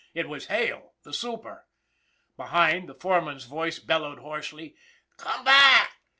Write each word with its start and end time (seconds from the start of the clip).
It 0.15 0.27
was 0.27 0.47
Hale 0.47 0.93
the 1.03 1.13
super! 1.13 1.67
Behind, 2.35 2.89
the 2.89 2.95
foreman's 2.95 3.43
voice 3.45 3.77
bellowed 3.77 4.17
hoarsely:" 4.17 4.75
Come 5.17 5.43
back 5.45 5.97